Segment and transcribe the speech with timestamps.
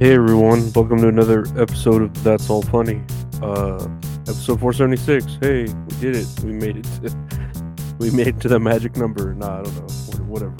[0.00, 3.02] Hey everyone, welcome to another episode of That's All Funny.
[3.42, 3.88] Uh
[4.28, 5.38] episode 476.
[5.40, 6.28] Hey, we did it.
[6.44, 6.84] We made it.
[7.02, 7.16] To,
[7.98, 9.34] we made it to the magic number.
[9.34, 10.24] Nah, I don't know.
[10.26, 10.54] Whatever.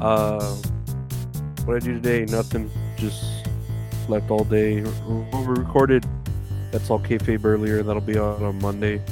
[0.00, 0.54] Uh
[1.64, 2.70] what I do today, nothing.
[2.96, 3.48] Just
[4.06, 4.80] slept all day.
[4.80, 6.06] We recorded
[6.70, 7.82] That's All Kayfabe earlier.
[7.82, 9.02] That'll be on on Monday.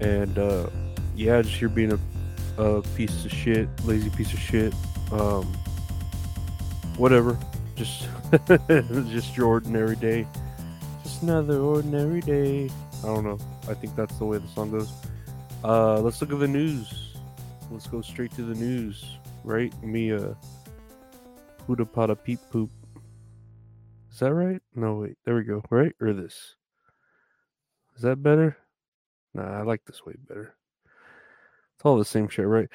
[0.00, 0.70] And uh
[1.14, 4.72] yeah, just here being a, a piece of shit, lazy piece of shit.
[5.12, 5.52] Um
[6.96, 7.38] whatever.
[7.76, 8.08] Just
[9.08, 10.26] just your ordinary day.
[11.02, 12.70] Just another ordinary day.
[13.02, 13.38] I don't know.
[13.68, 14.92] I think that's the way the song goes.
[15.62, 17.16] Uh let's look at the news.
[17.70, 19.04] Let's go straight to the news.
[19.42, 19.72] Right?
[19.82, 20.34] Me uh
[21.66, 22.70] Puda Pada Peep Poop.
[24.12, 24.62] Is that right?
[24.74, 25.62] No wait, there we go.
[25.70, 25.92] Right?
[26.00, 26.54] Or this.
[27.96, 28.56] Is that better?
[29.34, 30.54] Nah, I like this way better.
[31.74, 32.68] It's all the same shit, right?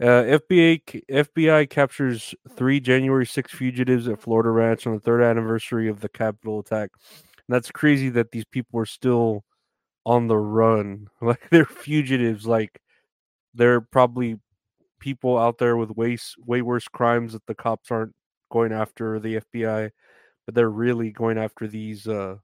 [0.00, 5.88] Uh, FBI FBI captures three January 6 fugitives at Florida Ranch on the third anniversary
[5.88, 6.90] of the Capitol attack.
[7.48, 9.44] And that's crazy that these people are still
[10.04, 11.08] on the run.
[11.22, 12.46] Like they're fugitives.
[12.46, 12.80] Like
[13.54, 14.38] they're probably
[15.00, 18.14] people out there with way way worse crimes that the cops aren't
[18.50, 19.90] going after the FBI,
[20.44, 22.36] but they're really going after these uh,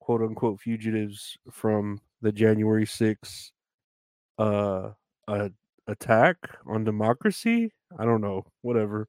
[0.00, 3.52] quote unquote fugitives from the January 6
[4.38, 4.90] uh,
[5.28, 5.48] uh
[5.86, 6.36] attack
[6.66, 7.72] on democracy.
[7.98, 9.08] I don't know, whatever.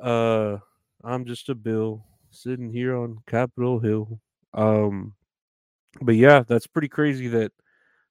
[0.00, 0.58] Uh,
[1.04, 4.20] I'm just a bill sitting here on Capitol Hill.
[4.54, 5.14] Um,
[6.00, 7.52] but yeah, that's pretty crazy that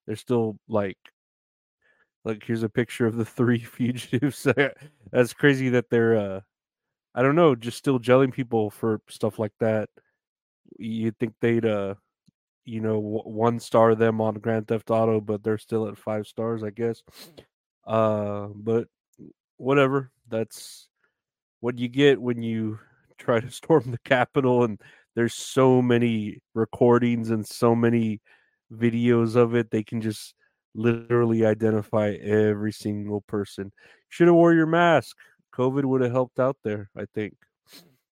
[0.06, 0.98] they're still like,
[2.24, 4.48] like here's a picture of the three fugitives.
[5.12, 6.40] that's crazy that they're, uh,
[7.16, 9.90] I don't know, just still jailing people for stuff like that.
[10.78, 11.96] You'd think they'd, uh,
[12.66, 16.64] you know, one star them on Grand Theft Auto, but they're still at five stars,
[16.64, 17.02] I guess.
[17.86, 18.88] Uh, but
[19.58, 20.12] whatever.
[20.28, 20.88] That's
[21.60, 22.80] what you get when you
[23.18, 24.80] try to storm the Capitol, and
[25.16, 28.22] there's so many recordings and so many
[28.72, 29.72] videos of it.
[29.72, 30.34] They can just
[30.74, 33.72] literally identify every single person.
[34.10, 35.18] Should have wore your mask.
[35.54, 37.36] COVID would have helped out there, I think.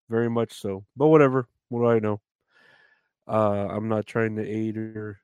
[0.09, 0.84] Very much so.
[0.97, 1.47] But whatever.
[1.69, 2.21] What do I know?
[3.28, 5.19] Uh, I'm not trying to aid or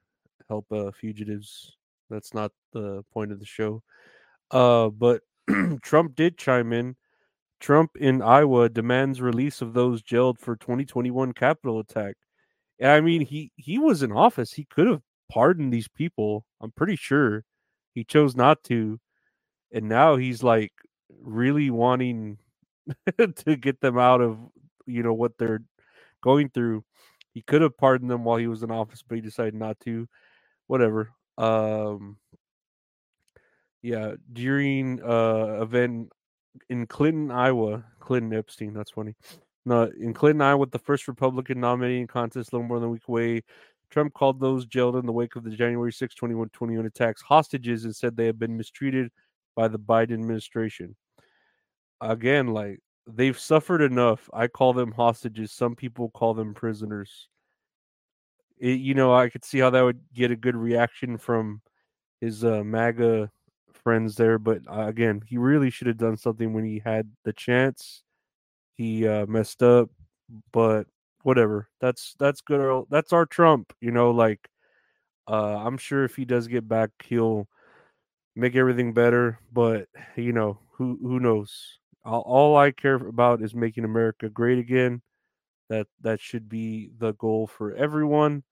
[0.48, 1.76] help uh, fugitives.
[2.10, 3.82] That's not the point of the show.
[4.50, 5.22] Uh, but
[5.82, 6.96] Trump did chime in.
[7.60, 12.16] Trump in Iowa demands release of those jailed for 2021 Capitol attack.
[12.78, 14.52] And I mean, he he was in office.
[14.52, 16.44] He could have pardoned these people.
[16.60, 17.44] I'm pretty sure
[17.94, 19.00] he chose not to,
[19.72, 20.72] and now he's like
[21.22, 22.38] really wanting
[23.18, 24.38] to get them out of
[24.86, 25.62] you know what they're
[26.22, 26.84] going through.
[27.34, 30.08] He could have pardoned them while he was in office, but he decided not to.
[30.68, 31.10] Whatever.
[31.36, 32.16] Um,
[33.82, 36.10] yeah, during uh event
[36.70, 38.72] in Clinton, Iowa, Clinton Epstein.
[38.72, 39.14] That's funny.
[39.66, 42.92] No, in Clinton, Iowa, with the first Republican nominating contest, a little more than a
[42.92, 43.42] week away,
[43.90, 47.94] Trump called those jailed in the wake of the January 6, 21 attacks hostages and
[47.94, 49.10] said they have been mistreated
[49.56, 50.96] by the Biden administration.
[52.00, 54.28] Again, like they've suffered enough.
[54.32, 55.52] I call them hostages.
[55.52, 57.28] Some people call them prisoners.
[58.58, 61.60] It, you know, I could see how that would get a good reaction from
[62.20, 63.30] his uh, MAGA
[63.72, 67.32] friends there, but uh, again, he really should have done something when he had the
[67.32, 68.02] chance.
[68.74, 69.90] He uh, messed up,
[70.52, 70.86] but
[71.22, 71.68] whatever.
[71.80, 72.84] That's that's good.
[72.90, 74.10] That's our Trump, you know.
[74.10, 74.48] Like,
[75.28, 77.48] uh, I'm sure if he does get back, he'll
[78.34, 79.38] make everything better.
[79.52, 81.78] But you know, who who knows?
[82.04, 85.02] All, all I care about is making America great again.
[85.70, 88.42] That that should be the goal for everyone,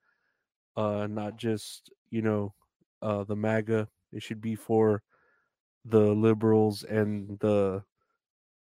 [0.76, 2.54] uh, not just you know
[3.02, 3.88] uh, the MAGA.
[4.12, 5.02] It should be for
[5.84, 7.82] the liberals and the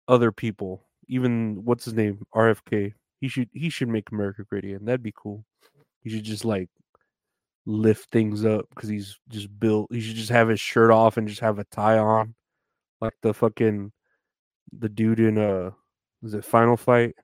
[0.07, 0.85] other people.
[1.09, 2.95] Even what's his name, RFK.
[3.21, 4.85] He should he should make America great again.
[4.85, 5.45] That'd be cool.
[6.03, 6.69] He should just like
[7.67, 9.93] lift things up because he's just built.
[9.93, 12.35] He should just have his shirt off and just have a tie on,
[13.01, 13.93] like the fucking
[14.73, 15.71] the dude in uh,
[16.23, 17.15] was it Final Fight?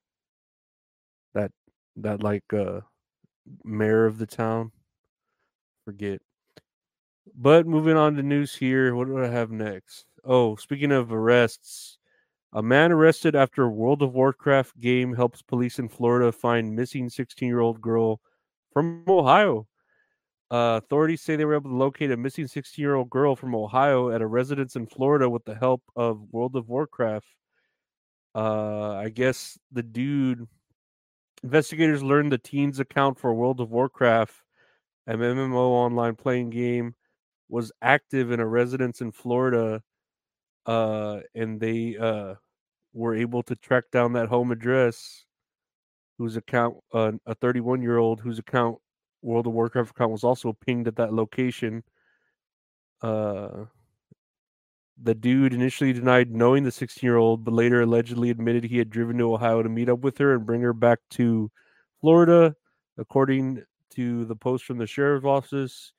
[1.34, 1.50] That
[1.96, 2.80] that like uh
[3.64, 4.72] mayor of the town.
[5.84, 6.20] Forget.
[7.34, 10.06] But moving on to news here, what do I have next?
[10.24, 11.98] Oh, speaking of arrests,
[12.52, 17.08] a man arrested after a World of Warcraft game helps police in Florida find missing
[17.08, 18.20] 16 year old girl
[18.72, 19.66] from Ohio.
[20.50, 23.54] Uh, authorities say they were able to locate a missing 16 year old girl from
[23.54, 27.26] Ohio at a residence in Florida with the help of World of Warcraft.
[28.34, 30.46] Uh, I guess the dude,
[31.42, 34.34] investigators learned the teen's account for World of Warcraft,
[35.06, 36.94] an MMO online playing game
[37.48, 39.82] was active in a residence in Florida,
[40.66, 42.34] uh, and they uh,
[42.92, 45.24] were able to track down that home address
[46.18, 48.78] whose account, uh, a 31 year old whose account,
[49.24, 51.82] World of Warcraft account, was also pinged at that location.
[53.02, 53.66] Uh,
[55.00, 58.90] the dude initially denied knowing the 16 year old, but later allegedly admitted he had
[58.90, 61.50] driven to Ohio to meet up with her and bring her back to
[62.00, 62.54] Florida.
[62.96, 65.92] According to the post from the sheriff's office,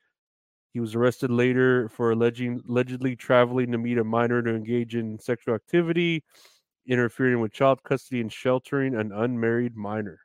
[0.73, 5.19] he was arrested later for alleging, allegedly traveling to meet a minor to engage in
[5.19, 6.23] sexual activity,
[6.87, 10.24] interfering with child custody, and sheltering an unmarried minor.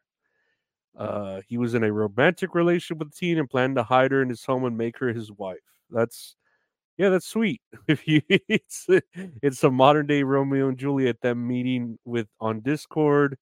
[0.96, 4.28] Uh, he was in a romantic relationship with teen and planned to hide her in
[4.28, 5.58] his home and make her his wife.
[5.90, 6.36] That's
[6.98, 7.62] yeah, that's sweet.
[7.88, 8.86] If you it's
[9.42, 13.38] it's a modern day Romeo and Juliet them meeting with on Discord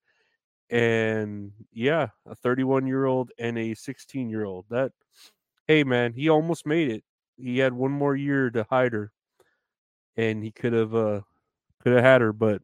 [0.70, 4.66] and yeah, a 31 year old and a 16 year old.
[4.70, 4.92] That
[5.66, 7.04] hey man, he almost made it.
[7.36, 9.12] He had one more year to hide her,
[10.16, 11.20] and he could have uh
[11.80, 12.62] could have had her, but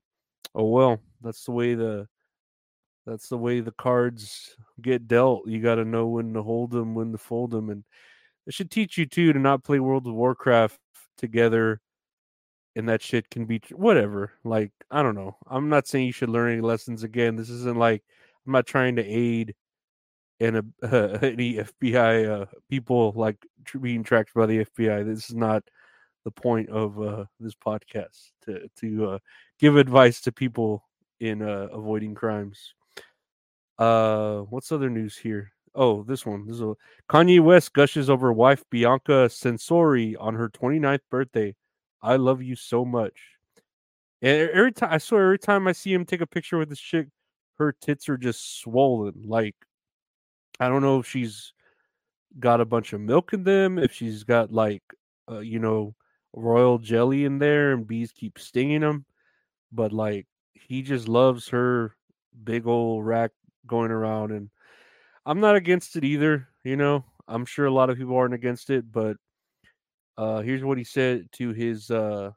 [0.54, 1.00] oh well.
[1.22, 2.06] That's the way the
[3.06, 5.46] that's the way the cards get dealt.
[5.46, 7.84] You got to know when to hold them, when to fold them, and
[8.46, 10.78] it should teach you too to not play World of Warcraft
[11.18, 11.80] together.
[12.76, 14.32] And that shit can be whatever.
[14.42, 15.36] Like I don't know.
[15.46, 17.36] I'm not saying you should learn any lessons again.
[17.36, 18.02] This isn't like
[18.46, 19.54] I'm not trying to aid
[20.40, 20.88] and uh,
[21.22, 23.36] any FBI uh, people like
[23.80, 25.04] being tracked by the FBI.
[25.06, 25.62] This is not
[26.24, 29.18] the point of uh, this podcast to to uh,
[29.58, 30.84] give advice to people
[31.20, 32.74] in uh, avoiding crimes.
[33.79, 35.53] Uh, what's other news here?
[35.75, 36.47] Oh, this one.
[36.47, 36.75] This is a,
[37.09, 41.55] Kanye West gushes over wife Bianca Censori on her 29th birthday.
[42.00, 43.15] I love you so much.
[44.23, 46.81] And every time I swear, every time I see him take a picture with this
[46.81, 47.09] chick,
[47.59, 49.25] her tits are just swollen.
[49.26, 49.56] Like
[50.61, 51.53] I don't know if she's
[52.38, 54.82] got a bunch of milk in them, if she's got like,
[55.31, 55.94] uh, you know,
[56.32, 59.05] royal jelly in there and bees keep stinging them.
[59.73, 61.94] But like, he just loves her
[62.44, 63.32] big old rack
[63.66, 64.32] going around.
[64.32, 64.50] And
[65.26, 66.49] I'm not against it either.
[66.64, 68.90] You know, I'm sure a lot of people aren't against it.
[68.90, 69.16] But
[70.16, 72.31] uh, here's what he said to his uh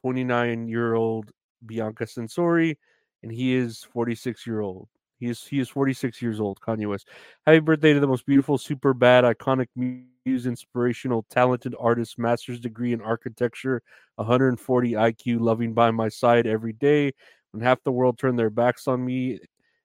[0.00, 1.30] 29 uh, year old
[1.64, 2.76] Bianca Censori,
[3.22, 4.88] and he is 46 year old.
[5.18, 7.08] He is he is 46 years old, Kanye West.
[7.46, 12.92] Happy birthday to the most beautiful, super bad, iconic muse, inspirational, talented artist, master's degree
[12.92, 13.82] in architecture,
[14.16, 17.12] 140 IQ, loving by my side every day.
[17.52, 19.38] When half the world turned their backs on me,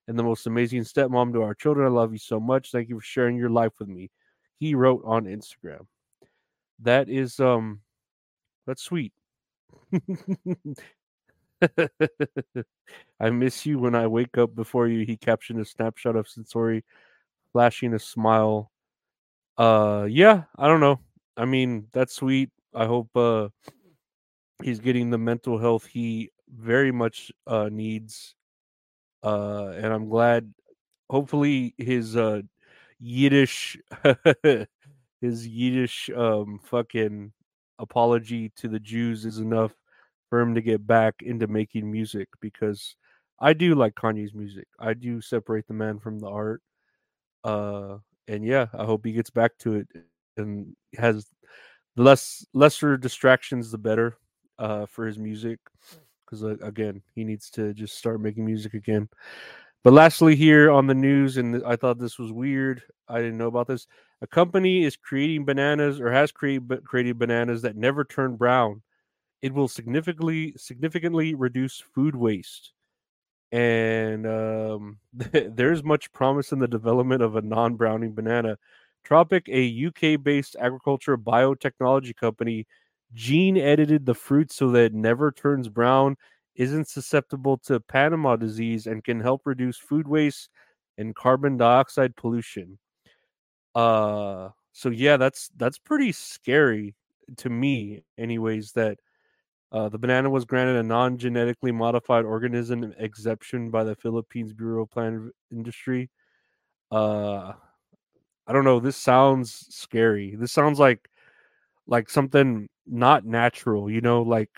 [0.07, 1.85] and the most amazing stepmom to our children.
[1.87, 2.71] I love you so much.
[2.71, 4.09] Thank you for sharing your life with me.
[4.59, 5.85] He wrote on Instagram.
[6.79, 7.81] That is um
[8.65, 9.13] that's sweet.
[13.19, 15.05] I miss you when I wake up before you.
[15.05, 16.83] He captioned a snapshot of Censori
[17.51, 18.71] flashing a smile.
[19.57, 20.99] Uh yeah, I don't know.
[21.35, 22.49] I mean, that's sweet.
[22.73, 23.49] I hope uh
[24.63, 28.35] he's getting the mental health he very much uh needs.
[29.27, 30.53] Uh and I'm glad
[31.09, 32.41] hopefully his uh
[32.99, 33.77] Yiddish
[35.21, 37.33] his Yiddish um fucking
[37.79, 39.73] apology to the Jews is enough
[40.29, 42.95] for him to get back into making music because
[43.39, 44.67] I do like Kanye's music.
[44.79, 46.61] I do separate the man from the art.
[47.43, 49.87] Uh and yeah, I hope he gets back to it
[50.37, 51.27] and has
[51.97, 54.17] less lesser distractions the better
[54.59, 55.59] uh for his music
[56.27, 59.09] because uh, again, he needs to just start making music again.
[59.83, 62.83] But lastly, here on the news, and I thought this was weird.
[63.07, 63.87] I didn't know about this.
[64.21, 68.81] A company is creating bananas or has created created bananas that never turn brown
[69.41, 72.73] it will significantly significantly reduce food waste
[73.51, 78.57] and um, there's much promise in the development of a non-browning banana
[79.03, 82.65] tropic a uk-based agriculture biotechnology company
[83.13, 86.15] gene edited the fruit so that it never turns brown
[86.55, 90.49] isn't susceptible to panama disease and can help reduce food waste
[90.97, 92.77] and carbon dioxide pollution
[93.75, 96.95] uh so yeah that's that's pretty scary
[97.35, 98.97] to me anyways that
[99.71, 104.83] uh, the banana was granted a non genetically modified organism exemption by the Philippines Bureau
[104.83, 106.09] of Plant Industry.
[106.89, 107.51] Uh,
[108.47, 108.79] I don't know.
[108.79, 110.35] This sounds scary.
[110.35, 111.09] This sounds like
[111.85, 113.89] like something not natural.
[113.89, 114.49] You know, like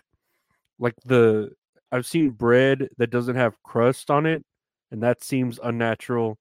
[0.80, 1.52] like the
[1.92, 4.44] I've seen bread that doesn't have crust on it,
[4.92, 6.38] and that seems unnatural.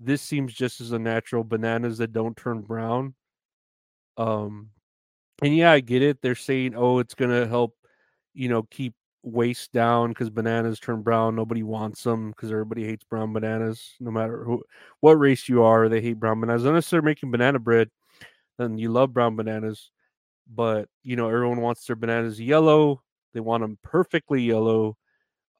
[0.00, 1.44] This seems just as unnatural.
[1.44, 3.14] Bananas that don't turn brown.
[4.16, 4.70] Um,
[5.42, 6.20] and yeah, I get it.
[6.22, 7.74] They're saying, oh, it's gonna help
[8.34, 11.36] you know, keep waste down because bananas turn brown.
[11.36, 13.94] Nobody wants them because everybody hates brown bananas.
[14.00, 14.62] No matter who,
[15.00, 16.64] what race you are, they hate brown bananas.
[16.64, 17.90] Unless they're making banana bread,
[18.58, 19.90] then you love brown bananas.
[20.48, 23.02] But you know, everyone wants their bananas yellow.
[23.34, 24.96] They want them perfectly yellow.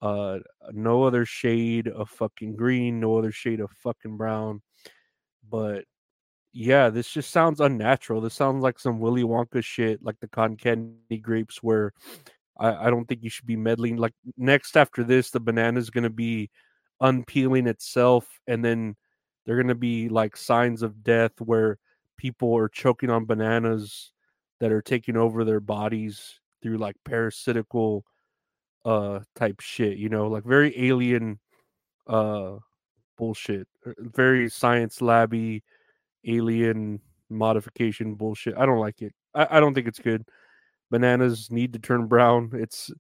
[0.03, 0.39] Uh,
[0.73, 4.63] no other shade of fucking green, no other shade of fucking brown.
[5.49, 5.85] But
[6.53, 8.21] yeah, this just sounds unnatural.
[8.21, 11.93] This sounds like some Willy Wonka shit, like the cotton candy grapes, where
[12.59, 13.97] I, I don't think you should be meddling.
[13.97, 16.51] Like next after this, the banana is gonna be
[17.01, 18.97] unpeeling itself, and then
[19.45, 21.79] they're gonna be like signs of death where
[22.17, 24.13] people are choking on bananas
[24.61, 28.05] that are taking over their bodies through like parasitical
[28.85, 31.38] uh type shit, you know, like very alien
[32.07, 32.57] uh
[33.19, 33.67] bullshit.
[33.87, 35.62] er, Very science labby
[36.26, 38.57] alien modification bullshit.
[38.57, 39.14] I don't like it.
[39.35, 40.25] I, I don't think it's good.
[40.90, 42.50] Bananas need to turn brown.
[42.55, 42.90] It's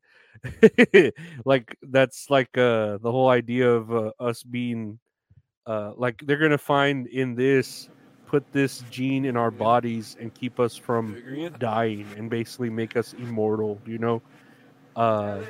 [1.44, 4.98] like that's like uh the whole idea of uh, us being
[5.66, 7.88] uh like they're gonna find in this
[8.30, 11.20] put this gene in our bodies and keep us from
[11.58, 14.22] dying and basically make us immortal you know?
[14.94, 15.40] Uh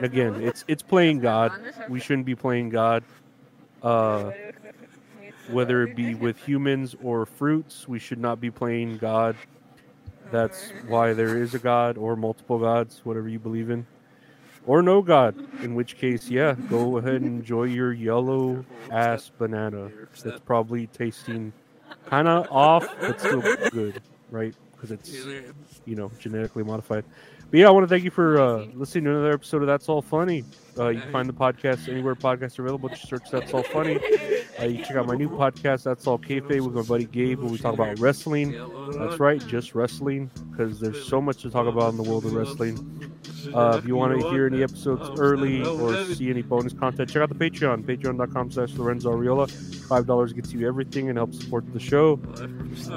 [0.00, 1.50] again it's it's playing god.
[1.88, 3.02] We shouldn't be playing god.
[3.82, 4.30] Uh
[5.50, 9.34] whether it be with humans or fruits we should not be playing god.
[10.30, 13.84] That's why there is a god or multiple gods whatever you believe in.
[14.66, 19.90] Or no god in which case yeah go ahead and enjoy your yellow ass banana
[20.22, 21.52] that's probably tasting
[22.06, 23.40] kind of off but still
[23.70, 24.00] good
[24.30, 24.54] right?
[24.72, 25.12] Because it's
[25.84, 27.04] you know genetically modified.
[27.50, 29.88] But yeah i want to thank you for uh, listening to another episode of that's
[29.88, 30.44] all funny.
[30.78, 32.88] Uh, you can find the podcast anywhere podcasts are available.
[32.88, 33.98] Just search that's all funny
[34.60, 37.50] uh, you check out my new podcast that's all kayfabe with my buddy gabe where
[37.50, 38.52] we talk about wrestling
[38.98, 42.32] that's right just wrestling because there's so much to talk about in the world of
[42.32, 43.08] wrestling
[43.54, 47.22] uh, if you want to hear any episodes early or see any bonus content, check
[47.22, 49.48] out the Patreon, patreon.com slash Lorenzo Ariola.
[49.48, 52.14] $5 gets you everything and helps support the show.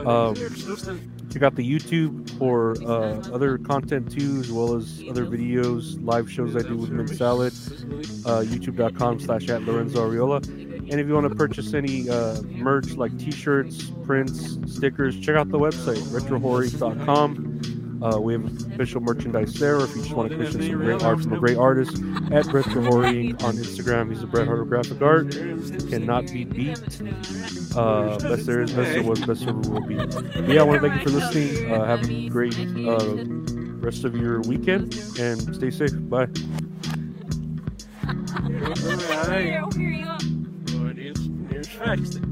[0.06, 0.36] Um,
[1.32, 6.30] check out the YouTube for uh, other content too, as well as other videos, live
[6.30, 7.54] shows I do with Mint Salad.
[7.54, 10.71] Uh, YouTube.com slash at Lorenzo Ariola.
[10.92, 15.50] And if you want to purchase any uh, merch like t-shirts, prints, stickers, check out
[15.50, 17.52] the website, retrohori.com.
[18.02, 18.44] Uh, we have
[18.74, 19.78] official merchandise there.
[19.78, 21.96] If you just want to purchase some great art from a great artist
[22.32, 25.32] at Retro Hori on Instagram, he's a Bret Hart graphic art.
[25.32, 26.80] Cannot be beat.
[27.76, 29.96] Uh, best there is, best there was, best there will be.
[29.96, 31.72] But yeah, I want to thank you for listening.
[31.72, 33.16] Uh, have a great uh,
[33.80, 35.92] rest of your weekend and stay safe.
[36.10, 36.28] Bye.
[41.82, 42.31] Facts.